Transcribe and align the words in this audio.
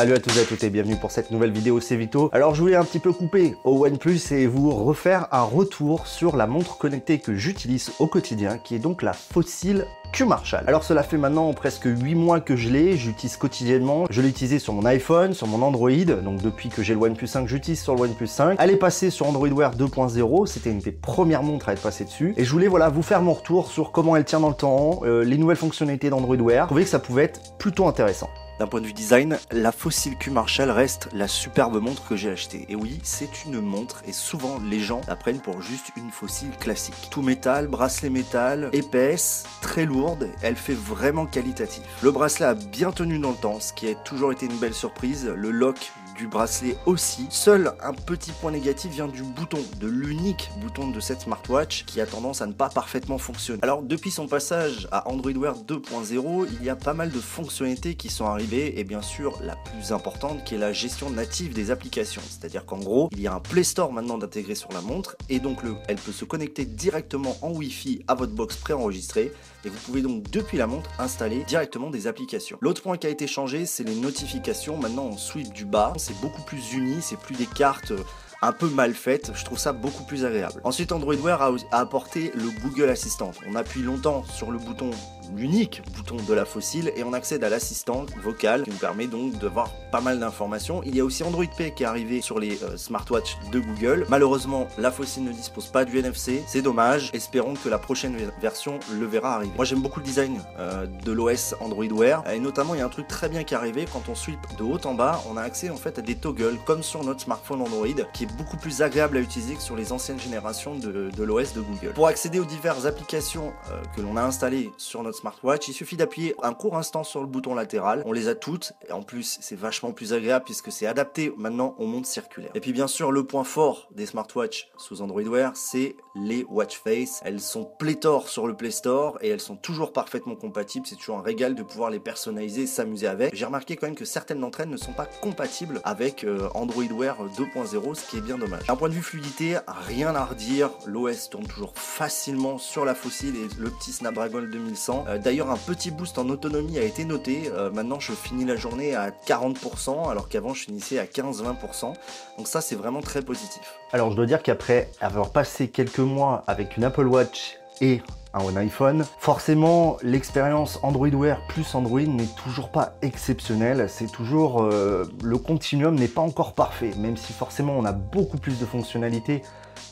Salut 0.00 0.14
à 0.14 0.18
tous 0.18 0.38
et 0.38 0.40
à 0.40 0.44
toutes 0.44 0.64
et 0.64 0.70
bienvenue 0.70 0.96
pour 0.96 1.10
cette 1.10 1.30
nouvelle 1.30 1.52
vidéo 1.52 1.78
c'est 1.78 1.94
Vito. 1.94 2.30
Alors 2.32 2.54
je 2.54 2.62
voulais 2.62 2.74
un 2.74 2.84
petit 2.84 3.00
peu 3.00 3.12
couper 3.12 3.54
au 3.64 3.84
OnePlus 3.84 4.18
et 4.30 4.46
vous 4.46 4.70
refaire 4.70 5.28
un 5.30 5.42
retour 5.42 6.06
sur 6.06 6.38
la 6.38 6.46
montre 6.46 6.78
connectée 6.78 7.18
que 7.18 7.34
j'utilise 7.34 7.92
au 7.98 8.06
quotidien 8.06 8.56
qui 8.56 8.74
est 8.74 8.78
donc 8.78 9.02
la 9.02 9.12
Fossil 9.12 9.84
Q 10.14 10.24
Marshall. 10.24 10.64
Alors 10.66 10.84
cela 10.84 11.02
fait 11.02 11.18
maintenant 11.18 11.52
presque 11.52 11.84
8 11.84 12.14
mois 12.14 12.40
que 12.40 12.56
je 12.56 12.70
l'ai, 12.70 12.96
j'utilise 12.96 13.36
quotidiennement. 13.36 14.06
Je 14.08 14.22
l'ai 14.22 14.30
utilisé 14.30 14.58
sur 14.58 14.72
mon 14.72 14.86
iPhone, 14.86 15.34
sur 15.34 15.46
mon 15.46 15.60
Android, 15.60 15.90
donc 15.90 16.40
depuis 16.40 16.70
que 16.70 16.82
j'ai 16.82 16.94
le 16.94 17.00
OnePlus 17.00 17.26
5, 17.26 17.46
j'utilise 17.46 17.82
sur 17.82 17.94
le 17.94 18.00
OnePlus 18.00 18.26
5. 18.26 18.56
Elle 18.58 18.70
est 18.70 18.76
passée 18.76 19.10
sur 19.10 19.28
Android 19.28 19.50
Wear 19.50 19.76
2.0, 19.76 20.46
c'était 20.46 20.70
une 20.70 20.78
des 20.78 20.92
premières 20.92 21.42
montres 21.42 21.68
à 21.68 21.74
être 21.74 21.82
passée 21.82 22.06
dessus. 22.06 22.32
Et 22.38 22.46
je 22.46 22.50
voulais 22.50 22.68
voilà 22.68 22.88
vous 22.88 23.02
faire 23.02 23.20
mon 23.20 23.34
retour 23.34 23.70
sur 23.70 23.92
comment 23.92 24.16
elle 24.16 24.24
tient 24.24 24.40
dans 24.40 24.48
le 24.48 24.54
temps, 24.54 25.02
euh, 25.04 25.24
les 25.24 25.36
nouvelles 25.36 25.58
fonctionnalités 25.58 26.08
d'Android 26.08 26.36
Wear. 26.36 26.64
Je 26.64 26.68
trouvais 26.68 26.84
que 26.84 26.88
ça 26.88 27.00
pouvait 27.00 27.24
être 27.24 27.58
plutôt 27.58 27.86
intéressant. 27.86 28.30
D'un 28.60 28.66
point 28.66 28.82
de 28.82 28.86
vue 28.86 28.92
design, 28.92 29.38
la 29.52 29.72
Fossil 29.72 30.18
Q 30.18 30.30
Marshall 30.30 30.70
reste 30.70 31.08
la 31.14 31.28
superbe 31.28 31.80
montre 31.80 32.06
que 32.06 32.14
j'ai 32.14 32.28
achetée. 32.28 32.66
Et 32.68 32.76
oui, 32.76 33.00
c'est 33.02 33.46
une 33.46 33.58
montre 33.58 34.02
et 34.06 34.12
souvent 34.12 34.60
les 34.68 34.80
gens 34.80 35.00
la 35.08 35.16
prennent 35.16 35.40
pour 35.40 35.62
juste 35.62 35.92
une 35.96 36.10
fossile 36.10 36.50
classique. 36.60 37.08
Tout 37.10 37.22
métal, 37.22 37.68
bracelet 37.68 38.10
métal, 38.10 38.68
épaisse, 38.74 39.44
très 39.62 39.86
lourde, 39.86 40.28
elle 40.42 40.56
fait 40.56 40.74
vraiment 40.74 41.24
qualitatif. 41.24 41.84
Le 42.02 42.10
bracelet 42.10 42.44
a 42.44 42.52
bien 42.52 42.92
tenu 42.92 43.18
dans 43.18 43.30
le 43.30 43.36
temps, 43.36 43.60
ce 43.60 43.72
qui 43.72 43.88
a 43.88 43.94
toujours 43.94 44.30
été 44.30 44.44
une 44.44 44.58
belle 44.58 44.74
surprise. 44.74 45.32
Le 45.34 45.50
lock 45.50 45.90
du 46.20 46.26
bracelet 46.26 46.76
aussi. 46.84 47.26
Seul 47.30 47.72
un 47.82 47.94
petit 47.94 48.32
point 48.32 48.50
négatif 48.50 48.90
vient 48.92 49.08
du 49.08 49.22
bouton, 49.22 49.58
de 49.80 49.88
l'unique 49.88 50.50
bouton 50.60 50.90
de 50.90 51.00
cette 51.00 51.22
smartwatch 51.22 51.86
qui 51.86 51.98
a 51.98 52.06
tendance 52.06 52.42
à 52.42 52.46
ne 52.46 52.52
pas 52.52 52.68
parfaitement 52.68 53.16
fonctionner. 53.16 53.60
Alors 53.62 53.82
depuis 53.82 54.10
son 54.10 54.28
passage 54.28 54.86
à 54.92 55.08
Android 55.08 55.32
Wear 55.32 55.56
2.0, 55.56 56.46
il 56.60 56.62
y 56.62 56.68
a 56.68 56.76
pas 56.76 56.92
mal 56.92 57.10
de 57.10 57.18
fonctionnalités 57.18 57.94
qui 57.94 58.10
sont 58.10 58.26
arrivées 58.26 58.78
et 58.78 58.84
bien 58.84 59.00
sûr 59.00 59.38
la 59.42 59.56
plus 59.56 59.92
importante 59.92 60.44
qui 60.44 60.56
est 60.56 60.58
la 60.58 60.74
gestion 60.74 61.08
native 61.08 61.54
des 61.54 61.70
applications. 61.70 62.22
C'est-à-dire 62.28 62.66
qu'en 62.66 62.78
gros, 62.78 63.08
il 63.12 63.22
y 63.22 63.26
a 63.26 63.32
un 63.32 63.40
Play 63.40 63.64
Store 63.64 63.90
maintenant 63.90 64.18
d'intégrer 64.18 64.54
sur 64.54 64.70
la 64.72 64.82
montre 64.82 65.16
et 65.30 65.40
donc 65.40 65.62
le, 65.62 65.74
elle 65.88 65.96
peut 65.96 66.12
se 66.12 66.26
connecter 66.26 66.66
directement 66.66 67.34
en 67.40 67.50
Wi-Fi 67.52 68.04
à 68.08 68.14
votre 68.14 68.34
box 68.34 68.56
préenregistrée 68.56 69.32
et 69.64 69.70
vous 69.70 69.78
pouvez 69.86 70.02
donc 70.02 70.30
depuis 70.30 70.58
la 70.58 70.66
montre 70.66 70.90
installer 70.98 71.44
directement 71.44 71.88
des 71.88 72.06
applications. 72.06 72.58
L'autre 72.60 72.82
point 72.82 72.98
qui 72.98 73.06
a 73.06 73.10
été 73.10 73.26
changé, 73.26 73.64
c'est 73.64 73.84
les 73.84 73.94
notifications. 73.94 74.76
Maintenant 74.76 75.04
on 75.04 75.16
sweep 75.16 75.50
du 75.54 75.64
bas, 75.64 75.94
c'est 76.10 76.20
beaucoup 76.20 76.42
plus 76.42 76.72
uni, 76.72 77.00
c'est 77.00 77.18
plus 77.18 77.36
des 77.36 77.46
cartes 77.46 77.92
euh, 77.92 78.02
un 78.42 78.52
peu 78.52 78.68
mal 78.68 78.94
faites, 78.94 79.32
je 79.34 79.44
trouve 79.44 79.58
ça 79.58 79.72
beaucoup 79.72 80.04
plus 80.04 80.24
agréable. 80.24 80.60
Ensuite 80.64 80.92
Android 80.92 81.14
Wear 81.14 81.42
a, 81.42 81.52
apporté 81.72 82.32
le 82.34 82.50
Google 82.62 82.88
Assistant. 82.88 83.32
On 83.48 83.54
appuie 83.54 83.82
longtemps 83.82 84.24
sur 84.24 84.50
le 84.50 84.58
bouton 84.58 84.90
l'unique 85.36 85.82
bouton 85.94 86.16
de 86.16 86.34
la 86.34 86.44
fossile 86.44 86.92
et 86.96 87.04
on 87.04 87.12
accède 87.12 87.44
à 87.44 87.48
l'assistant 87.48 88.06
vocal 88.22 88.64
qui 88.64 88.70
nous 88.70 88.76
permet 88.76 89.06
donc 89.06 89.38
de 89.38 89.46
voir 89.46 89.70
pas 89.92 90.00
mal 90.00 90.18
d'informations. 90.18 90.82
Il 90.84 90.96
y 90.96 91.00
a 91.00 91.04
aussi 91.04 91.22
Android 91.22 91.44
Pay 91.56 91.72
qui 91.72 91.82
est 91.82 91.86
arrivé 91.86 92.20
sur 92.20 92.38
les 92.38 92.62
euh, 92.62 92.76
smartwatches 92.76 93.36
de 93.52 93.60
Google. 93.60 94.06
Malheureusement, 94.08 94.68
la 94.78 94.90
fossile 94.90 95.24
ne 95.24 95.32
dispose 95.32 95.66
pas 95.66 95.84
du 95.84 95.98
NFC, 95.98 96.42
c'est 96.46 96.62
dommage. 96.62 97.10
Espérons 97.12 97.54
que 97.54 97.68
la 97.68 97.78
prochaine 97.78 98.16
version 98.40 98.80
le 98.92 99.06
verra 99.06 99.36
arriver. 99.36 99.52
Moi 99.56 99.64
j'aime 99.64 99.82
beaucoup 99.82 100.00
le 100.00 100.04
design 100.04 100.40
euh, 100.58 100.86
de 101.04 101.12
l'OS 101.12 101.54
Android 101.60 101.84
Wear 101.86 102.24
et 102.30 102.38
notamment 102.38 102.74
il 102.74 102.78
y 102.78 102.82
a 102.82 102.86
un 102.86 102.90
truc 102.90 103.08
très 103.08 103.28
bien 103.28 103.44
qui 103.44 103.54
est 103.54 103.56
arrivé 103.56 103.86
quand 103.92 104.08
on 104.08 104.14
sweep 104.14 104.40
de 104.58 104.64
haut 104.64 104.80
en 104.84 104.94
bas, 104.94 105.22
on 105.30 105.36
a 105.36 105.42
accès 105.42 105.70
en 105.70 105.76
fait 105.76 105.98
à 105.98 106.02
des 106.02 106.14
toggles 106.14 106.58
comme 106.64 106.82
sur 106.82 107.04
notre 107.04 107.20
smartphone 107.20 107.60
Android 107.60 107.86
qui 108.12 108.26
beaucoup 108.36 108.56
plus 108.56 108.82
agréable 108.82 109.16
à 109.16 109.20
utiliser 109.20 109.54
que 109.54 109.62
sur 109.62 109.76
les 109.76 109.92
anciennes 109.92 110.18
générations 110.18 110.74
de, 110.74 111.10
l'OS 111.22 111.52
de 111.54 111.60
Google. 111.60 111.92
Pour 111.94 112.06
accéder 112.06 112.38
aux 112.38 112.44
diverses 112.44 112.86
applications 112.86 113.52
euh, 113.70 113.82
que 113.96 114.00
l'on 114.00 114.16
a 114.16 114.22
installées 114.22 114.70
sur 114.76 115.02
notre 115.02 115.18
smartwatch, 115.18 115.68
il 115.68 115.72
suffit 115.72 115.96
d'appuyer 115.96 116.34
un 116.42 116.52
court 116.52 116.76
instant 116.76 117.04
sur 117.04 117.20
le 117.20 117.26
bouton 117.26 117.54
latéral. 117.54 118.02
On 118.06 118.12
les 118.12 118.28
a 118.28 118.34
toutes 118.34 118.72
et 118.88 118.92
en 118.92 119.02
plus 119.02 119.38
c'est 119.40 119.56
vachement 119.56 119.92
plus 119.92 120.12
agréable 120.12 120.44
puisque 120.44 120.72
c'est 120.72 120.86
adapté 120.86 121.32
maintenant 121.36 121.74
au 121.78 121.86
monde 121.86 122.06
circulaire. 122.06 122.50
Et 122.54 122.60
puis 122.60 122.72
bien 122.72 122.86
sûr 122.86 123.12
le 123.12 123.24
point 123.24 123.44
fort 123.44 123.88
des 123.92 124.06
smartwatches 124.06 124.70
sous 124.78 125.02
Android 125.02 125.22
Wear, 125.22 125.52
c'est 125.54 125.96
les 126.14 126.44
watch 126.44 126.78
face. 126.78 127.20
Elles 127.24 127.40
sont 127.40 127.64
pléthores 127.78 128.28
sur 128.28 128.46
le 128.46 128.54
Play 128.54 128.70
Store 128.70 129.18
et 129.20 129.28
elles 129.28 129.40
sont 129.40 129.56
toujours 129.56 129.92
parfaitement 129.92 130.34
compatibles. 130.34 130.86
C'est 130.86 130.96
toujours 130.96 131.18
un 131.18 131.22
régal 131.22 131.54
de 131.54 131.62
pouvoir 131.62 131.90
les 131.90 132.00
personnaliser, 132.00 132.66
s'amuser 132.66 133.06
avec. 133.06 133.34
J'ai 133.34 133.44
remarqué 133.44 133.76
quand 133.76 133.86
même 133.86 133.96
que 133.96 134.04
certaines 134.04 134.40
d'entre 134.40 134.60
elles 134.60 134.68
ne 134.68 134.76
sont 134.76 134.92
pas 134.92 135.06
compatibles 135.06 135.80
avec 135.84 136.24
euh, 136.24 136.48
Android 136.54 136.84
Wear 136.84 137.16
2.0, 137.38 137.94
ce 137.94 138.10
qui 138.10 138.18
est 138.18 138.19
bien 138.20 138.38
dommage. 138.38 138.66
D'un 138.66 138.76
point 138.76 138.88
de 138.88 138.94
vue 138.94 139.02
fluidité, 139.02 139.58
rien 139.86 140.14
à 140.14 140.24
redire. 140.24 140.70
L'OS 140.86 141.30
tourne 141.30 141.46
toujours 141.46 141.72
facilement 141.74 142.58
sur 142.58 142.84
la 142.84 142.94
fossile 142.94 143.36
et 143.36 143.48
le 143.58 143.70
petit 143.70 143.92
Snapdragon 143.92 144.42
2100. 144.42 145.04
Euh, 145.08 145.18
d'ailleurs, 145.18 145.50
un 145.50 145.56
petit 145.56 145.90
boost 145.90 146.18
en 146.18 146.28
autonomie 146.28 146.78
a 146.78 146.82
été 146.82 147.04
noté. 147.04 147.50
Euh, 147.52 147.70
maintenant, 147.70 148.00
je 148.00 148.12
finis 148.12 148.44
la 148.44 148.56
journée 148.56 148.94
à 148.94 149.10
40%, 149.10 150.10
alors 150.10 150.28
qu'avant, 150.28 150.54
je 150.54 150.64
finissais 150.64 150.98
à 150.98 151.04
15-20%. 151.04 151.94
Donc 152.38 152.48
ça, 152.48 152.60
c'est 152.60 152.76
vraiment 152.76 153.00
très 153.00 153.22
positif. 153.22 153.62
Alors, 153.92 154.10
je 154.10 154.16
dois 154.16 154.26
dire 154.26 154.42
qu'après 154.42 154.90
avoir 155.00 155.30
passé 155.30 155.68
quelques 155.68 155.98
mois 155.98 156.44
avec 156.46 156.76
une 156.76 156.84
Apple 156.84 157.06
Watch 157.06 157.59
un 157.82 158.56
iPhone. 158.56 159.04
Forcément, 159.18 159.96
l'expérience 160.02 160.78
Android 160.82 161.08
Wear 161.08 161.40
plus 161.48 161.74
Android 161.74 162.00
n'est 162.00 162.28
toujours 162.42 162.70
pas 162.70 162.94
exceptionnelle. 163.02 163.86
C'est 163.88 164.10
toujours 164.10 164.62
euh, 164.62 165.04
le 165.22 165.38
continuum 165.38 165.94
n'est 165.94 166.08
pas 166.08 166.20
encore 166.20 166.54
parfait, 166.54 166.92
même 166.98 167.16
si 167.16 167.32
forcément 167.32 167.76
on 167.76 167.84
a 167.84 167.92
beaucoup 167.92 168.38
plus 168.38 168.58
de 168.58 168.66
fonctionnalités 168.66 169.42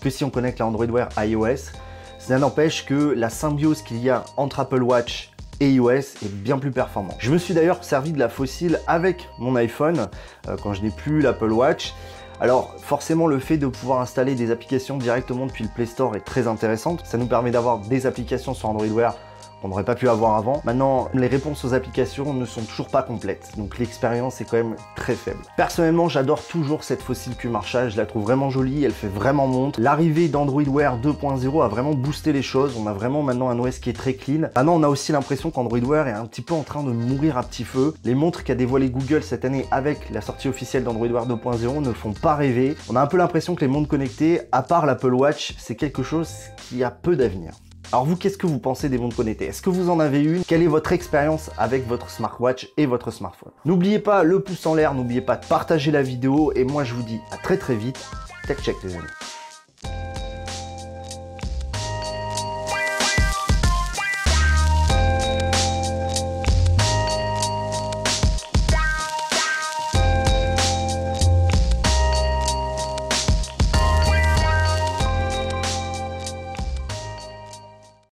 que 0.00 0.10
si 0.10 0.24
on 0.24 0.30
connecte 0.30 0.60
la 0.60 0.66
Android 0.66 0.86
Wear 0.86 1.08
à 1.16 1.26
iOS. 1.26 1.72
Ça 2.18 2.38
n'empêche 2.38 2.84
que 2.84 2.94
la 2.94 3.30
symbiose 3.30 3.82
qu'il 3.82 3.98
y 3.98 4.10
a 4.10 4.24
entre 4.36 4.60
Apple 4.60 4.82
Watch 4.82 5.32
et 5.60 5.70
iOS 5.70 5.90
est 5.90 6.32
bien 6.32 6.58
plus 6.58 6.70
performant. 6.70 7.14
Je 7.18 7.32
me 7.32 7.38
suis 7.38 7.54
d'ailleurs 7.54 7.82
servi 7.82 8.12
de 8.12 8.18
la 8.18 8.28
fossile 8.28 8.80
avec 8.86 9.28
mon 9.38 9.56
iPhone 9.56 10.08
euh, 10.46 10.56
quand 10.62 10.74
je 10.74 10.82
n'ai 10.82 10.90
plus 10.90 11.20
l'Apple 11.20 11.52
Watch 11.52 11.94
alors 12.40 12.74
forcément 12.78 13.26
le 13.26 13.38
fait 13.38 13.56
de 13.56 13.66
pouvoir 13.66 14.00
installer 14.00 14.34
des 14.34 14.50
applications 14.50 14.96
directement 14.96 15.46
depuis 15.46 15.64
le 15.64 15.70
Play 15.70 15.86
Store 15.86 16.14
est 16.16 16.20
très 16.20 16.46
intéressant. 16.46 16.96
Ça 17.04 17.18
nous 17.18 17.26
permet 17.26 17.50
d'avoir 17.50 17.78
des 17.78 18.06
applications 18.06 18.54
sur 18.54 18.68
Android 18.68 18.86
Wear 18.86 19.16
qu'on 19.60 19.68
n'aurait 19.68 19.84
pas 19.84 19.94
pu 19.94 20.08
avoir 20.08 20.36
avant. 20.36 20.60
Maintenant, 20.64 21.08
les 21.14 21.26
réponses 21.26 21.64
aux 21.64 21.74
applications 21.74 22.34
ne 22.34 22.44
sont 22.44 22.62
toujours 22.62 22.88
pas 22.88 23.02
complètes, 23.02 23.52
donc 23.56 23.78
l'expérience 23.78 24.40
est 24.40 24.44
quand 24.44 24.56
même 24.56 24.76
très 24.96 25.14
faible. 25.14 25.40
Personnellement, 25.56 26.08
j'adore 26.08 26.42
toujours 26.42 26.84
cette 26.84 27.02
fossile 27.02 27.36
Q 27.36 27.48
Marshall, 27.48 27.90
je 27.90 27.96
la 27.96 28.06
trouve 28.06 28.22
vraiment 28.22 28.50
jolie, 28.50 28.84
elle 28.84 28.92
fait 28.92 29.08
vraiment 29.08 29.46
montre. 29.46 29.80
L'arrivée 29.80 30.28
d'Android 30.28 30.62
Wear 30.62 30.98
2.0 30.98 31.64
a 31.64 31.68
vraiment 31.68 31.94
boosté 31.94 32.32
les 32.32 32.42
choses, 32.42 32.76
on 32.78 32.86
a 32.86 32.92
vraiment 32.92 33.22
maintenant 33.22 33.48
un 33.48 33.58
OS 33.58 33.78
qui 33.78 33.90
est 33.90 33.94
très 33.94 34.14
clean. 34.14 34.48
Maintenant, 34.54 34.74
on 34.74 34.82
a 34.82 34.88
aussi 34.88 35.12
l'impression 35.12 35.50
qu'Android 35.50 35.80
Wear 35.80 36.08
est 36.08 36.12
un 36.12 36.26
petit 36.26 36.42
peu 36.42 36.54
en 36.54 36.62
train 36.62 36.82
de 36.82 36.90
mourir 36.90 37.36
à 37.36 37.42
petit 37.42 37.64
feu. 37.64 37.94
Les 38.04 38.14
montres 38.14 38.44
qu'a 38.44 38.54
dévoilé 38.54 38.90
Google 38.90 39.22
cette 39.22 39.44
année 39.44 39.66
avec 39.70 40.10
la 40.10 40.20
sortie 40.20 40.48
officielle 40.48 40.84
d'Android 40.84 41.08
Wear 41.08 41.26
2.0 41.26 41.82
ne 41.82 41.92
font 41.92 42.12
pas 42.12 42.34
rêver. 42.34 42.76
On 42.88 42.96
a 42.96 43.00
un 43.00 43.06
peu 43.06 43.16
l'impression 43.16 43.54
que 43.54 43.60
les 43.60 43.68
montres 43.68 43.88
connectées, 43.88 44.40
à 44.52 44.62
part 44.62 44.86
l'Apple 44.86 45.14
Watch, 45.14 45.54
c'est 45.58 45.76
quelque 45.76 46.02
chose 46.02 46.30
qui 46.56 46.82
a 46.84 46.90
peu 46.90 47.16
d'avenir. 47.16 47.52
Alors 47.90 48.04
vous, 48.04 48.16
qu'est-ce 48.16 48.36
que 48.36 48.46
vous 48.46 48.58
pensez 48.58 48.90
des 48.90 48.98
montres 48.98 49.16
connectées? 49.16 49.46
Est-ce 49.46 49.62
que 49.62 49.70
vous 49.70 49.88
en 49.88 49.98
avez 49.98 50.22
une? 50.22 50.44
Quelle 50.44 50.62
est 50.62 50.66
votre 50.66 50.92
expérience 50.92 51.50
avec 51.56 51.88
votre 51.88 52.10
smartwatch 52.10 52.68
et 52.76 52.84
votre 52.84 53.10
smartphone? 53.10 53.50
N'oubliez 53.64 53.98
pas 53.98 54.24
le 54.24 54.40
pouce 54.40 54.66
en 54.66 54.74
l'air, 54.74 54.92
n'oubliez 54.92 55.22
pas 55.22 55.36
de 55.36 55.46
partager 55.46 55.90
la 55.90 56.02
vidéo 56.02 56.52
et 56.54 56.64
moi 56.64 56.84
je 56.84 56.92
vous 56.92 57.02
dis 57.02 57.18
à 57.30 57.38
très 57.38 57.56
très 57.56 57.76
vite. 57.76 57.98
Tech 58.46 58.58
check 58.60 58.76
les 58.84 58.94
amis. 58.94 59.17